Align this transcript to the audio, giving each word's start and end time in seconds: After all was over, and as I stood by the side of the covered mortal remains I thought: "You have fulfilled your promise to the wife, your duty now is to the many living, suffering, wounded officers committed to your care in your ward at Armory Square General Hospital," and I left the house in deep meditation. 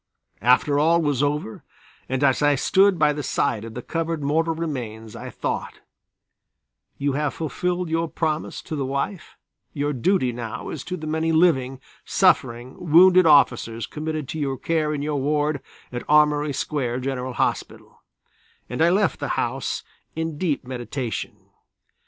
After 0.41 0.79
all 0.79 0.99
was 0.99 1.21
over, 1.21 1.63
and 2.09 2.23
as 2.23 2.41
I 2.41 2.55
stood 2.55 2.97
by 2.97 3.13
the 3.13 3.21
side 3.21 3.63
of 3.63 3.75
the 3.75 3.83
covered 3.83 4.23
mortal 4.23 4.55
remains 4.55 5.15
I 5.15 5.29
thought: 5.29 5.81
"You 6.97 7.11
have 7.13 7.35
fulfilled 7.35 7.87
your 7.87 8.09
promise 8.09 8.63
to 8.63 8.75
the 8.75 8.83
wife, 8.83 9.37
your 9.73 9.93
duty 9.93 10.31
now 10.31 10.69
is 10.69 10.83
to 10.85 10.97
the 10.97 11.05
many 11.05 11.31
living, 11.31 11.79
suffering, 12.03 12.77
wounded 12.89 13.27
officers 13.27 13.85
committed 13.85 14.27
to 14.29 14.39
your 14.39 14.57
care 14.57 14.91
in 14.91 15.03
your 15.03 15.19
ward 15.21 15.61
at 15.91 16.01
Armory 16.09 16.51
Square 16.53 17.01
General 17.01 17.33
Hospital," 17.33 18.01
and 18.67 18.81
I 18.81 18.89
left 18.89 19.19
the 19.19 19.27
house 19.37 19.83
in 20.15 20.35
deep 20.39 20.65
meditation. 20.65 21.35